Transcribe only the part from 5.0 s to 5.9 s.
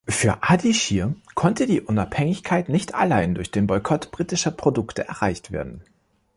erreicht werden.